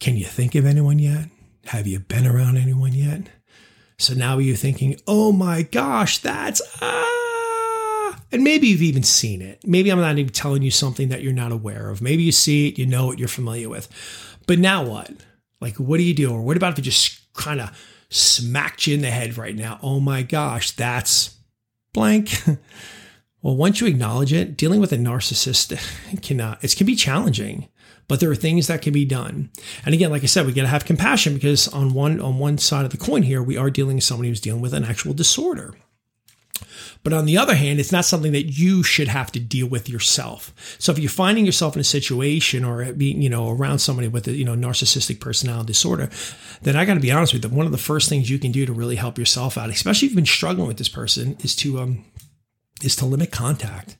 Can 0.00 0.16
you 0.16 0.24
think 0.24 0.54
of 0.54 0.66
anyone 0.66 0.98
yet? 0.98 1.28
Have 1.66 1.86
you 1.86 2.00
been 2.00 2.26
around 2.26 2.56
anyone 2.56 2.92
yet? 2.92 3.28
So 3.98 4.14
now 4.14 4.38
you're 4.38 4.56
thinking 4.56 4.96
oh 5.06 5.30
my 5.30 5.62
gosh 5.62 6.18
that's 6.18 6.60
ah 6.80 8.18
and 8.32 8.42
maybe 8.42 8.66
you've 8.66 8.82
even 8.82 9.04
seen 9.04 9.40
it. 9.42 9.60
Maybe 9.64 9.90
i'm 9.90 10.00
not 10.00 10.18
even 10.18 10.32
telling 10.32 10.62
you 10.62 10.70
something 10.70 11.08
that 11.10 11.22
you're 11.22 11.32
not 11.32 11.52
aware 11.52 11.88
of. 11.88 12.02
Maybe 12.02 12.24
you 12.24 12.32
see 12.32 12.68
it 12.68 12.78
you 12.78 12.86
know 12.86 13.12
it 13.12 13.18
you're 13.18 13.28
familiar 13.28 13.68
with. 13.68 13.88
But 14.46 14.58
now 14.58 14.84
what 14.84 15.12
like, 15.62 15.76
what 15.76 15.96
do 15.96 16.02
you 16.02 16.12
do? 16.12 16.32
Or 16.32 16.42
what 16.42 16.56
about 16.56 16.72
if 16.72 16.80
it 16.80 16.82
just 16.82 17.32
kind 17.32 17.60
of 17.60 17.70
smacked 18.10 18.86
you 18.86 18.94
in 18.94 19.00
the 19.00 19.10
head 19.10 19.38
right 19.38 19.54
now? 19.54 19.78
Oh 19.82 20.00
my 20.00 20.22
gosh, 20.22 20.72
that's 20.72 21.36
blank. 21.94 22.34
well, 23.42 23.56
once 23.56 23.80
you 23.80 23.86
acknowledge 23.86 24.32
it, 24.32 24.56
dealing 24.56 24.80
with 24.80 24.92
a 24.92 24.98
narcissist 24.98 25.72
can 26.22 26.40
uh, 26.40 26.58
it 26.60 26.76
can 26.76 26.86
be 26.86 26.96
challenging, 26.96 27.68
but 28.08 28.20
there 28.20 28.30
are 28.30 28.36
things 28.36 28.66
that 28.66 28.82
can 28.82 28.92
be 28.92 29.04
done. 29.04 29.50
And 29.86 29.94
again, 29.94 30.10
like 30.10 30.24
I 30.24 30.26
said, 30.26 30.44
we 30.44 30.52
got 30.52 30.62
to 30.62 30.68
have 30.68 30.84
compassion 30.84 31.34
because 31.34 31.68
on 31.68 31.94
one 31.94 32.20
on 32.20 32.38
one 32.38 32.58
side 32.58 32.84
of 32.84 32.90
the 32.90 32.98
coin 32.98 33.22
here, 33.22 33.42
we 33.42 33.56
are 33.56 33.70
dealing 33.70 33.96
with 33.96 34.04
somebody 34.04 34.28
who's 34.28 34.40
dealing 34.40 34.60
with 34.60 34.74
an 34.74 34.84
actual 34.84 35.14
disorder. 35.14 35.74
But 37.04 37.12
on 37.12 37.24
the 37.24 37.36
other 37.36 37.56
hand, 37.56 37.80
it's 37.80 37.90
not 37.90 38.04
something 38.04 38.30
that 38.32 38.56
you 38.56 38.84
should 38.84 39.08
have 39.08 39.32
to 39.32 39.40
deal 39.40 39.66
with 39.66 39.88
yourself. 39.88 40.54
So 40.78 40.92
if 40.92 41.00
you're 41.00 41.10
finding 41.10 41.44
yourself 41.44 41.74
in 41.74 41.80
a 41.80 41.84
situation 41.84 42.64
or 42.64 42.92
being, 42.92 43.20
you 43.20 43.28
know, 43.28 43.50
around 43.50 43.80
somebody 43.80 44.06
with 44.06 44.28
a, 44.28 44.32
you 44.32 44.44
know, 44.44 44.54
narcissistic 44.54 45.18
personality 45.18 45.66
disorder, 45.66 46.10
then 46.62 46.76
I 46.76 46.84
got 46.84 46.94
to 46.94 47.00
be 47.00 47.10
honest 47.10 47.32
with 47.32 47.44
you. 47.44 47.50
One 47.50 47.66
of 47.66 47.72
the 47.72 47.78
first 47.78 48.08
things 48.08 48.30
you 48.30 48.38
can 48.38 48.52
do 48.52 48.66
to 48.66 48.72
really 48.72 48.96
help 48.96 49.18
yourself 49.18 49.58
out, 49.58 49.68
especially 49.68 50.06
if 50.06 50.12
you've 50.12 50.16
been 50.16 50.26
struggling 50.26 50.68
with 50.68 50.78
this 50.78 50.88
person, 50.88 51.36
is 51.40 51.56
to, 51.56 51.80
um, 51.80 52.04
is 52.84 52.94
to 52.96 53.04
limit 53.04 53.32
contact. 53.32 53.96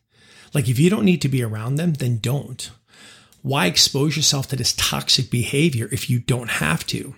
Like 0.54 0.68
if 0.68 0.78
you 0.78 0.88
don't 0.88 1.04
need 1.04 1.22
to 1.22 1.28
be 1.28 1.42
around 1.42 1.76
them, 1.76 1.94
then 1.94 2.18
don't. 2.18 2.70
Why 3.42 3.66
expose 3.66 4.16
yourself 4.16 4.46
to 4.48 4.56
this 4.56 4.74
toxic 4.74 5.28
behavior 5.28 5.88
if 5.90 6.08
you 6.08 6.20
don't 6.20 6.50
have 6.50 6.86
to? 6.86 7.16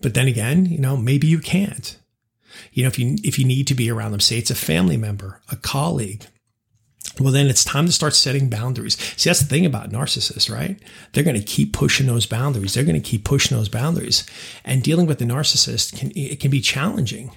But 0.00 0.14
then 0.14 0.26
again, 0.26 0.64
you 0.64 0.78
know, 0.78 0.96
maybe 0.96 1.26
you 1.26 1.40
can't. 1.40 1.98
You 2.72 2.84
know, 2.84 2.88
if 2.88 2.98
you 2.98 3.16
if 3.24 3.38
you 3.38 3.44
need 3.44 3.66
to 3.68 3.74
be 3.74 3.90
around 3.90 4.12
them, 4.12 4.20
say 4.20 4.38
it's 4.38 4.50
a 4.50 4.54
family 4.54 4.96
member, 4.96 5.40
a 5.50 5.56
colleague, 5.56 6.26
well, 7.18 7.32
then 7.32 7.48
it's 7.48 7.64
time 7.64 7.86
to 7.86 7.92
start 7.92 8.14
setting 8.14 8.48
boundaries. 8.48 8.96
See, 9.16 9.28
that's 9.28 9.40
the 9.40 9.46
thing 9.46 9.66
about 9.66 9.90
narcissists, 9.90 10.50
right? 10.50 10.80
They're 11.12 11.24
going 11.24 11.36
to 11.36 11.42
keep 11.42 11.72
pushing 11.72 12.06
those 12.06 12.26
boundaries. 12.26 12.74
They're 12.74 12.84
going 12.84 13.00
to 13.00 13.08
keep 13.08 13.24
pushing 13.24 13.56
those 13.56 13.68
boundaries. 13.68 14.24
And 14.64 14.82
dealing 14.82 15.06
with 15.06 15.18
the 15.18 15.24
narcissist 15.24 15.98
can 15.98 16.12
it 16.14 16.40
can 16.40 16.50
be 16.50 16.60
challenging. 16.60 17.32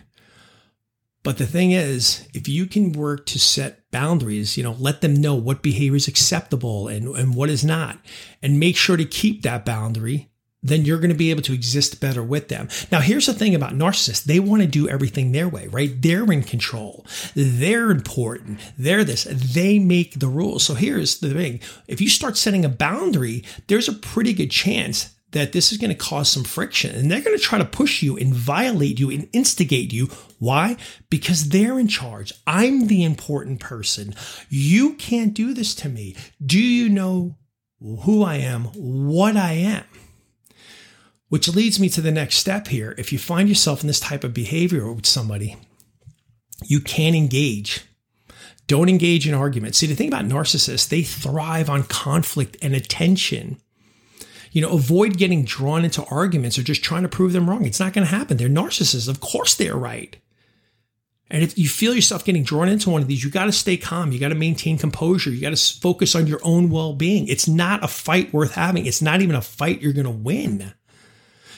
But 1.24 1.38
the 1.38 1.48
thing 1.48 1.72
is, 1.72 2.28
if 2.34 2.50
you 2.50 2.66
can 2.66 2.92
work 2.92 3.26
to 3.28 3.40
set 3.40 3.90
boundaries, 3.92 4.58
you 4.58 4.64
know, 4.64 4.76
let 4.78 5.00
them 5.00 5.14
know 5.14 5.36
what 5.36 5.64
behavior 5.64 5.96
is 5.96 6.10
acceptable 6.10 6.90
and, 6.90 7.08
and 7.16 7.34
what 7.34 7.50
is 7.50 7.64
not, 7.64 7.98
and 8.42 8.60
make 8.60 8.76
sure 8.76 8.98
to 8.98 9.06
keep 9.06 9.42
that 9.42 9.64
boundary 9.64 10.30
then 10.64 10.86
you're 10.86 10.98
going 10.98 11.10
to 11.10 11.16
be 11.16 11.30
able 11.30 11.42
to 11.44 11.54
exist 11.54 12.00
better 12.00 12.24
with 12.24 12.48
them. 12.48 12.70
Now, 12.92 13.02
here's 13.02 13.26
the 13.26 13.34
thing 13.34 13.54
about 13.54 13.74
narcissists. 13.74 14.24
They 14.24 14.40
want 14.40 14.62
to 14.62 14.68
do 14.68 14.88
everything 14.88 15.32
their 15.32 15.50
way, 15.50 15.68
right? 15.68 16.02
They're 16.02 16.32
in 16.32 16.44
control. 16.44 17.06
They're 17.36 17.92
important. 17.92 18.60
They're 18.78 19.04
this. 19.04 19.26
They 19.30 19.78
make 19.80 20.20
the 20.20 20.28
rules. 20.28 20.64
So 20.64 20.74
here's 20.74 21.20
the 21.20 21.34
thing. 21.34 21.60
If 21.88 22.00
you 22.00 22.10
start 22.10 22.38
setting 22.38 22.64
a 22.64 22.70
boundary, 22.70 23.44
there's 23.68 23.90
a 23.90 23.94
pretty 23.94 24.34
good 24.34 24.52
chance 24.52 25.14
that 25.34 25.52
this 25.52 25.72
is 25.72 25.78
going 25.80 25.90
to 25.90 25.96
cause 25.96 26.30
some 26.30 26.44
friction 26.44 26.96
and 26.96 27.12
they're 27.12 27.22
going 27.22 27.38
to 27.38 27.44
try 27.44 27.58
to 27.58 27.66
push 27.66 28.02
you 28.02 28.16
and 28.18 28.34
violate 28.34 29.00
you 29.00 29.10
and 29.12 29.28
instigate 29.34 29.92
you. 29.92 30.08
Why? 30.40 30.78
Because 31.10 31.50
they're 31.50 31.80
in 31.80 31.88
charge. 31.88 32.32
I'm 32.48 32.88
the 32.88 33.04
important 33.04 33.60
person. 33.60 34.14
You 34.50 34.94
can't 34.94 35.34
do 35.34 35.54
this 35.54 35.76
to 35.76 35.90
me. 35.90 36.16
Do 36.44 36.60
you 36.60 36.88
know 36.88 37.36
who 38.02 38.24
I 38.24 38.36
am, 38.36 38.66
what 38.76 39.36
I 39.36 39.54
am? 39.54 39.84
Which 41.34 41.50
leads 41.50 41.80
me 41.80 41.90
to 41.90 42.00
the 42.00 42.12
next 42.12 42.36
step 42.36 42.68
here. 42.68 42.94
If 42.96 43.12
you 43.12 43.18
find 43.18 43.50
yourself 43.50 43.82
in 43.82 43.88
this 43.88 44.00
type 44.00 44.24
of 44.24 44.36
behavior 44.36 44.94
with 44.94 45.08
somebody, 45.08 45.58
you 46.64 46.80
can 46.80 47.16
engage. 47.16 47.82
Don't 48.68 48.88
engage 48.88 49.28
in 49.28 49.34
arguments. 49.34 49.80
See, 49.80 49.88
the 49.88 49.96
thing 49.96 50.10
about 50.10 50.26
narcissists, 50.26 50.88
they 50.88 51.02
thrive 51.02 51.72
on 51.72 51.86
conflict 51.86 52.58
and 52.62 52.76
attention. 52.76 53.58
You 54.52 54.62
know, 54.62 54.74
avoid 54.74 55.18
getting 55.18 55.44
drawn 55.44 55.84
into 55.84 56.06
arguments 56.06 56.60
or 56.60 56.62
just 56.62 56.84
trying 56.84 57.02
to 57.02 57.10
prove 57.10 57.34
them 57.34 57.50
wrong. 57.50 57.66
It's 57.66 57.80
not 57.80 57.94
going 57.94 58.06
to 58.06 58.16
happen. 58.16 58.38
They're 58.38 58.48
narcissists. 58.48 59.10
Of 59.10 59.20
course 59.20 59.56
they're 59.56 59.76
right. 59.76 60.16
And 61.32 61.42
if 61.42 61.58
you 61.58 61.68
feel 61.68 61.96
yourself 61.96 62.24
getting 62.24 62.44
drawn 62.44 62.70
into 62.70 62.92
one 62.92 63.02
of 63.02 63.08
these, 63.08 63.24
you 63.24 63.32
got 63.32 63.46
to 63.46 63.52
stay 63.52 63.76
calm. 63.76 64.12
You 64.12 64.20
got 64.20 64.30
to 64.30 64.36
maintain 64.36 64.78
composure. 64.78 65.32
You 65.32 65.42
got 65.42 65.58
to 65.58 65.80
focus 65.80 66.14
on 66.14 66.28
your 66.28 66.42
own 66.44 66.70
well 66.70 66.94
being. 66.94 67.28
It's 67.28 67.48
not 67.48 67.84
a 67.84 67.88
fight 67.88 68.32
worth 68.32 68.54
having. 68.54 68.86
It's 68.86 69.02
not 69.02 69.24
even 69.24 69.36
a 69.36 69.42
fight 69.42 69.82
you're 69.82 69.94
going 69.94 70.06
to 70.06 70.12
win 70.12 70.74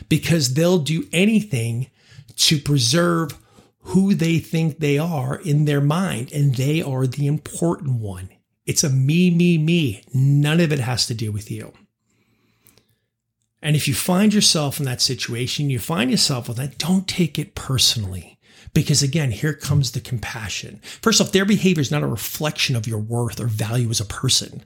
because 0.10 0.54
they'll 0.54 0.80
do 0.80 1.08
anything 1.12 1.90
to 2.36 2.60
preserve 2.60 3.38
who 3.80 4.14
they 4.14 4.40
think 4.40 4.80
they 4.80 4.98
are 4.98 5.36
in 5.36 5.66
their 5.66 5.82
mind. 5.82 6.32
And 6.34 6.56
they 6.56 6.82
are 6.82 7.08
the 7.08 7.28
important 7.28 8.00
one. 8.00 8.30
It's 8.66 8.84
a 8.84 8.90
me, 8.90 9.30
me, 9.30 9.58
me. 9.58 10.04
None 10.14 10.60
of 10.60 10.72
it 10.72 10.80
has 10.80 11.06
to 11.08 11.14
do 11.14 11.32
with 11.32 11.52
you. 11.52 11.72
And 13.62 13.76
if 13.76 13.88
you 13.88 13.94
find 13.94 14.34
yourself 14.34 14.80
in 14.80 14.86
that 14.86 15.02
situation, 15.02 15.70
you 15.70 15.80
find 15.80 16.12
yourself 16.12 16.48
with 16.48 16.58
that, 16.58 16.78
don't 16.78 17.08
take 17.08 17.40
it 17.40 17.56
personally. 17.56 18.38
Because 18.74 19.02
again, 19.02 19.32
here 19.32 19.54
comes 19.54 19.92
the 19.92 20.02
compassion. 20.02 20.82
First 21.02 21.22
off, 21.22 21.32
their 21.32 21.46
behavior 21.46 21.82
is 21.82 21.92
not 21.92 22.04
a 22.04 22.08
reflection 22.08 22.76
of 22.76 22.88
your 22.88 23.00
worth 23.00 23.40
or 23.40 23.48
value 23.48 23.90
as 23.90 24.00
a 24.00 24.06
person 24.06 24.66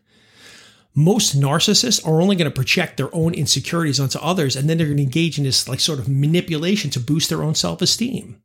most 0.95 1.39
narcissists 1.39 2.05
are 2.05 2.21
only 2.21 2.35
going 2.35 2.49
to 2.49 2.55
project 2.55 2.97
their 2.97 3.13
own 3.13 3.33
insecurities 3.33 3.99
onto 3.99 4.19
others 4.19 4.55
and 4.55 4.69
then 4.69 4.77
they're 4.77 4.87
going 4.87 4.97
to 4.97 5.03
engage 5.03 5.37
in 5.37 5.43
this 5.43 5.67
like 5.67 5.79
sort 5.79 5.99
of 5.99 6.09
manipulation 6.09 6.89
to 6.91 6.99
boost 6.99 7.29
their 7.29 7.43
own 7.43 7.55
self-esteem. 7.55 8.41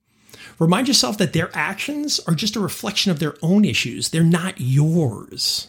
Remind 0.58 0.86
yourself 0.86 1.18
that 1.18 1.32
their 1.32 1.50
actions 1.54 2.20
are 2.20 2.34
just 2.34 2.54
a 2.54 2.60
reflection 2.60 3.10
of 3.10 3.18
their 3.18 3.34
own 3.42 3.64
issues. 3.64 4.10
They're 4.10 4.22
not 4.22 4.54
yours. 4.58 5.68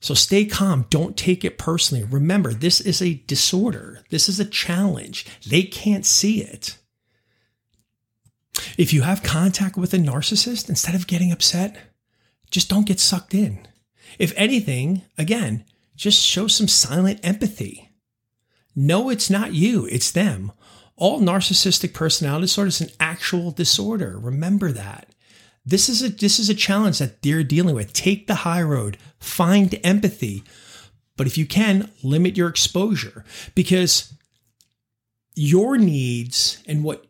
So 0.00 0.12
stay 0.12 0.44
calm. 0.44 0.84
Don't 0.90 1.16
take 1.16 1.44
it 1.44 1.56
personally. 1.56 2.04
Remember 2.04 2.52
this 2.52 2.80
is 2.80 3.00
a 3.00 3.22
disorder. 3.26 4.02
This 4.10 4.28
is 4.28 4.38
a 4.38 4.44
challenge. 4.44 5.24
They 5.48 5.62
can't 5.62 6.04
see 6.04 6.42
it. 6.42 6.76
If 8.76 8.92
you 8.92 9.02
have 9.02 9.22
contact 9.22 9.78
with 9.78 9.94
a 9.94 9.98
narcissist 9.98 10.68
instead 10.68 10.94
of 10.94 11.06
getting 11.06 11.32
upset 11.32 11.76
just 12.50 12.68
don't 12.68 12.86
get 12.86 13.00
sucked 13.00 13.34
in 13.34 13.66
if 14.18 14.32
anything, 14.36 15.02
again, 15.18 15.64
just 15.96 16.24
show 16.24 16.48
some 16.48 16.68
silent 16.68 17.20
empathy. 17.22 17.90
No, 18.74 19.10
it's 19.10 19.30
not 19.30 19.54
you, 19.54 19.86
it's 19.86 20.10
them. 20.10 20.52
All 20.96 21.20
narcissistic 21.20 21.92
personality 21.92 22.44
disorder 22.44 22.68
is 22.68 22.80
an 22.80 22.90
actual 23.00 23.50
disorder. 23.50 24.18
Remember 24.18 24.72
that. 24.72 25.08
This 25.66 25.88
is 25.88 26.02
a 26.02 26.08
this 26.10 26.38
is 26.38 26.50
a 26.50 26.54
challenge 26.54 26.98
that 26.98 27.22
they're 27.22 27.42
dealing 27.42 27.74
with. 27.74 27.92
Take 27.92 28.26
the 28.26 28.34
high 28.34 28.62
road, 28.62 28.98
find 29.18 29.78
empathy. 29.82 30.44
But 31.16 31.26
if 31.26 31.38
you 31.38 31.46
can, 31.46 31.90
limit 32.02 32.36
your 32.36 32.48
exposure 32.48 33.24
because 33.54 34.12
your 35.34 35.78
needs 35.78 36.62
and 36.66 36.84
what 36.84 37.06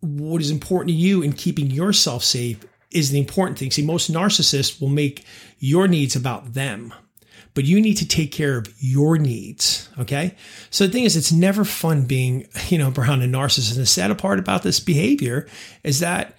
what 0.00 0.40
is 0.40 0.50
important 0.50 0.88
to 0.90 0.96
you 0.96 1.22
in 1.22 1.32
keeping 1.32 1.70
yourself 1.70 2.24
safe 2.24 2.64
is 2.90 3.10
the 3.10 3.18
important 3.18 3.58
thing. 3.58 3.70
See, 3.70 3.82
most 3.82 4.12
narcissists 4.12 4.80
will 4.80 4.88
make 4.88 5.24
your 5.58 5.86
needs 5.86 6.16
about 6.16 6.54
them, 6.54 6.92
but 7.54 7.64
you 7.64 7.80
need 7.80 7.96
to 7.96 8.08
take 8.08 8.32
care 8.32 8.56
of 8.58 8.72
your 8.78 9.18
needs. 9.18 9.88
Okay. 9.98 10.34
So 10.70 10.86
the 10.86 10.92
thing 10.92 11.04
is, 11.04 11.16
it's 11.16 11.32
never 11.32 11.64
fun 11.64 12.04
being, 12.04 12.46
you 12.68 12.78
know, 12.78 12.92
around 12.96 13.22
a 13.22 13.26
narcissist. 13.26 13.72
And 13.72 13.82
the 13.82 13.86
sad 13.86 14.16
part 14.18 14.38
about 14.38 14.62
this 14.62 14.80
behavior 14.80 15.48
is 15.84 16.00
that, 16.00 16.36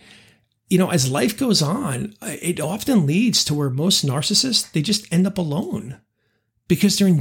you 0.70 0.78
know, 0.78 0.90
as 0.90 1.12
life 1.12 1.38
goes 1.38 1.62
on, 1.62 2.16
uh, 2.22 2.36
it 2.42 2.60
often 2.60 3.06
leads 3.06 3.44
to 3.46 3.54
where 3.54 3.70
most 3.70 4.06
narcissists, 4.06 4.72
they 4.72 4.82
just 4.82 5.12
end 5.12 5.28
up 5.28 5.38
alone 5.38 6.00
because 6.68 6.98
they're 6.98 7.14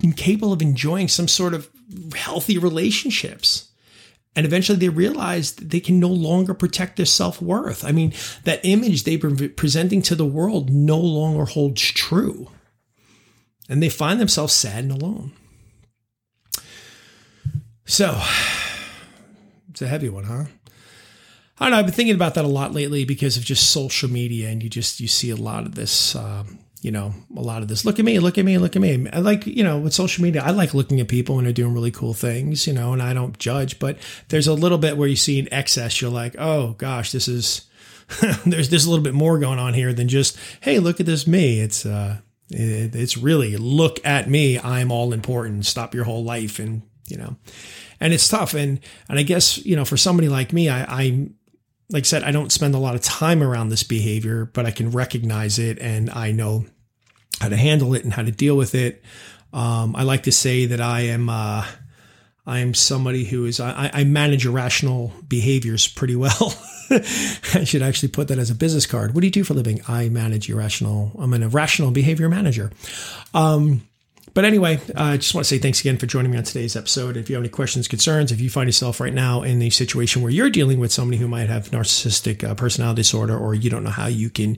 incapable 0.00 0.52
of 0.52 0.62
enjoying 0.62 1.08
some 1.08 1.28
sort 1.28 1.54
of 1.54 1.70
healthy 2.14 2.58
relationships. 2.58 3.67
And 4.38 4.46
eventually 4.46 4.78
they 4.78 4.88
realize 4.88 5.50
they 5.54 5.80
can 5.80 5.98
no 5.98 6.06
longer 6.06 6.54
protect 6.54 6.96
their 6.96 7.06
self 7.06 7.42
worth. 7.42 7.84
I 7.84 7.90
mean, 7.90 8.12
that 8.44 8.60
image 8.62 9.02
they 9.02 9.16
were 9.16 9.34
presenting 9.48 10.00
to 10.02 10.14
the 10.14 10.24
world 10.24 10.70
no 10.70 10.96
longer 10.96 11.44
holds 11.44 11.82
true. 11.82 12.48
And 13.68 13.82
they 13.82 13.88
find 13.88 14.20
themselves 14.20 14.52
sad 14.52 14.84
and 14.84 14.92
alone. 14.92 15.32
So, 17.84 18.22
it's 19.70 19.82
a 19.82 19.88
heavy 19.88 20.08
one, 20.08 20.22
huh? 20.22 20.44
I 21.58 21.64
don't 21.64 21.72
know. 21.72 21.78
I've 21.78 21.86
been 21.86 21.94
thinking 21.94 22.14
about 22.14 22.34
that 22.34 22.44
a 22.44 22.46
lot 22.46 22.72
lately 22.72 23.04
because 23.04 23.36
of 23.36 23.42
just 23.42 23.72
social 23.72 24.08
media, 24.08 24.50
and 24.50 24.62
you 24.62 24.70
just 24.70 25.00
you 25.00 25.08
see 25.08 25.30
a 25.30 25.36
lot 25.36 25.66
of 25.66 25.74
this 25.74 26.14
um, 26.14 26.60
you 26.82 26.90
know, 26.90 27.12
a 27.36 27.40
lot 27.40 27.62
of 27.62 27.68
this. 27.68 27.84
Look 27.84 27.98
at 27.98 28.04
me, 28.04 28.18
look 28.18 28.38
at 28.38 28.44
me, 28.44 28.58
look 28.58 28.76
at 28.76 28.82
me. 28.82 29.08
I 29.12 29.18
like, 29.18 29.46
you 29.46 29.64
know, 29.64 29.78
with 29.78 29.92
social 29.92 30.22
media, 30.22 30.42
I 30.42 30.50
like 30.50 30.74
looking 30.74 31.00
at 31.00 31.08
people 31.08 31.36
when 31.36 31.44
they're 31.44 31.52
doing 31.52 31.74
really 31.74 31.90
cool 31.90 32.14
things, 32.14 32.66
you 32.66 32.72
know, 32.72 32.92
and 32.92 33.02
I 33.02 33.14
don't 33.14 33.38
judge, 33.38 33.78
but 33.78 33.98
there's 34.28 34.46
a 34.46 34.54
little 34.54 34.78
bit 34.78 34.96
where 34.96 35.08
you 35.08 35.16
see 35.16 35.40
an 35.40 35.48
excess, 35.52 36.00
you're 36.00 36.10
like, 36.10 36.36
oh 36.38 36.74
gosh, 36.74 37.12
this 37.12 37.26
is, 37.28 37.68
there's 38.46 38.70
there's 38.70 38.84
a 38.84 38.90
little 38.90 39.04
bit 39.04 39.14
more 39.14 39.38
going 39.38 39.58
on 39.58 39.74
here 39.74 39.92
than 39.92 40.08
just, 40.08 40.38
hey, 40.60 40.78
look 40.78 41.00
at 41.00 41.06
this 41.06 41.26
me. 41.26 41.60
It's, 41.60 41.84
uh, 41.84 42.18
it, 42.50 42.94
it's 42.94 43.18
really 43.18 43.56
look 43.56 44.04
at 44.04 44.30
me. 44.30 44.58
I'm 44.58 44.92
all 44.92 45.12
important. 45.12 45.66
Stop 45.66 45.94
your 45.94 46.04
whole 46.04 46.24
life. 46.24 46.58
And, 46.58 46.82
you 47.08 47.16
know, 47.16 47.36
and 48.00 48.12
it's 48.12 48.28
tough. 48.28 48.54
And, 48.54 48.80
and 49.08 49.18
I 49.18 49.22
guess, 49.22 49.64
you 49.64 49.76
know, 49.76 49.84
for 49.84 49.96
somebody 49.96 50.28
like 50.28 50.52
me, 50.52 50.68
I, 50.68 50.84
I 50.84 51.28
like 51.90 52.02
I 52.02 52.04
said, 52.04 52.22
I 52.22 52.32
don't 52.32 52.52
spend 52.52 52.74
a 52.74 52.78
lot 52.78 52.94
of 52.94 53.00
time 53.00 53.42
around 53.42 53.70
this 53.70 53.82
behavior, 53.82 54.50
but 54.52 54.66
I 54.66 54.70
can 54.70 54.90
recognize 54.90 55.58
it 55.58 55.78
and 55.78 56.10
I 56.10 56.32
know 56.32 56.66
how 57.40 57.48
to 57.48 57.56
handle 57.56 57.94
it 57.94 58.04
and 58.04 58.12
how 58.12 58.22
to 58.22 58.30
deal 58.30 58.56
with 58.56 58.74
it. 58.74 59.02
Um, 59.52 59.96
I 59.96 60.02
like 60.02 60.24
to 60.24 60.32
say 60.32 60.66
that 60.66 60.80
I 60.80 61.02
am 61.02 61.30
uh, 61.30 61.64
I 62.46 62.58
am 62.60 62.74
somebody 62.74 63.24
who 63.24 63.46
is 63.46 63.60
I, 63.60 63.90
I 63.92 64.04
manage 64.04 64.44
irrational 64.44 65.12
behaviors 65.26 65.88
pretty 65.88 66.16
well. 66.16 66.54
I 66.90 67.64
should 67.64 67.82
actually 67.82 68.08
put 68.08 68.28
that 68.28 68.38
as 68.38 68.50
a 68.50 68.54
business 68.54 68.86
card. 68.86 69.14
What 69.14 69.22
do 69.22 69.26
you 69.26 69.30
do 69.30 69.44
for 69.44 69.54
a 69.54 69.56
living? 69.56 69.80
I 69.88 70.08
manage 70.10 70.50
irrational. 70.50 71.12
I'm 71.18 71.32
an 71.32 71.42
irrational 71.42 71.90
behavior 71.90 72.28
manager. 72.28 72.70
Um, 73.32 73.87
but 74.34 74.44
anyway, 74.44 74.80
uh, 74.96 75.02
I 75.02 75.16
just 75.16 75.34
want 75.34 75.44
to 75.46 75.48
say 75.48 75.58
thanks 75.58 75.80
again 75.80 75.96
for 75.96 76.06
joining 76.06 76.30
me 76.30 76.38
on 76.38 76.44
today's 76.44 76.76
episode. 76.76 77.16
If 77.16 77.28
you 77.28 77.36
have 77.36 77.42
any 77.42 77.48
questions, 77.48 77.88
concerns, 77.88 78.32
if 78.32 78.40
you 78.40 78.50
find 78.50 78.68
yourself 78.68 79.00
right 79.00 79.12
now 79.12 79.42
in 79.42 79.58
the 79.58 79.70
situation 79.70 80.22
where 80.22 80.30
you're 80.30 80.50
dealing 80.50 80.78
with 80.78 80.92
somebody 80.92 81.18
who 81.18 81.28
might 81.28 81.48
have 81.48 81.70
narcissistic 81.70 82.44
uh, 82.44 82.54
personality 82.54 83.00
disorder, 83.00 83.36
or 83.36 83.54
you 83.54 83.70
don't 83.70 83.84
know 83.84 83.90
how 83.90 84.06
you 84.06 84.30
can, 84.30 84.56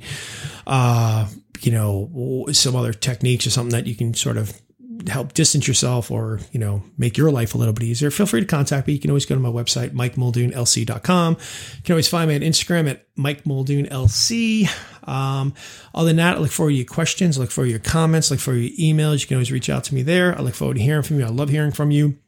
uh, 0.67 1.29
you 1.61 1.73
know, 1.73 2.47
some 2.53 2.77
other 2.77 2.93
techniques 2.93 3.47
or 3.47 3.51
something 3.51 3.73
that 3.73 3.87
you 3.87 3.95
can 3.95 4.15
sort 4.15 4.37
of 4.37 4.61
help 5.09 5.33
distance 5.33 5.67
yourself 5.67 6.11
or, 6.11 6.41
you 6.53 6.61
know, 6.61 6.83
make 6.99 7.17
your 7.17 7.31
life 7.31 7.55
a 7.55 7.59
little 7.59 7.73
bit 7.73 7.85
easier, 7.85 8.11
feel 8.11 8.27
free 8.27 8.41
to 8.41 8.47
contact 8.47 8.87
me. 8.87 8.95
You 8.95 9.01
can 9.01 9.11
always 9.11 9.27
go 9.27 9.35
to 9.35 9.41
my 9.41 9.49
website, 9.49 9.91
mikemuldoonlc.com. 9.91 11.33
You 11.35 11.83
can 11.83 11.93
always 11.93 12.09
find 12.09 12.29
me 12.29 12.35
on 12.35 12.41
Instagram 12.43 12.91
at 12.91 13.07
Mike 13.17 13.45
LC. 13.45 14.69
Um, 15.09 15.55
other 15.95 16.09
than 16.09 16.17
that, 16.17 16.37
I 16.37 16.41
look 16.41 16.51
forward 16.51 16.71
to 16.71 16.77
your 16.77 16.87
questions. 16.87 17.37
I 17.37 17.43
look 17.43 17.51
forward 17.51 17.67
to 17.67 17.71
your 17.73 17.81
comments. 17.81 18.31
I 18.31 18.35
look 18.35 18.41
forward 18.41 18.61
to 18.61 18.83
your 18.83 18.95
emails. 18.95 19.21
You 19.21 19.27
can 19.27 19.37
always 19.37 19.53
reach 19.53 19.71
out 19.71 19.85
to 19.85 19.95
me 19.95 20.03
there. 20.03 20.37
I 20.37 20.43
look 20.43 20.55
forward 20.55 20.77
to 20.77 20.83
hearing 20.83 21.03
from 21.03 21.19
you. 21.19 21.27
I 21.27 21.31
love 21.31 21.49
hearing 21.49 21.73
from 21.73 21.91
you. 21.91 22.19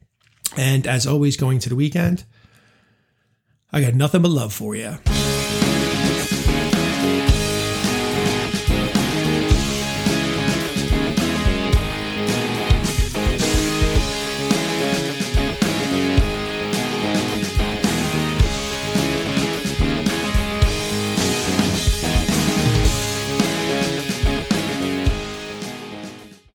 And 0.57 0.85
as 0.85 1.07
always, 1.07 1.37
going 1.37 1.59
to 1.59 1.69
the 1.69 1.75
weekend, 1.75 2.25
I 3.71 3.81
got 3.81 3.95
nothing 3.95 4.21
but 4.21 4.31
love 4.31 4.53
for 4.53 4.75
you. 4.75 4.97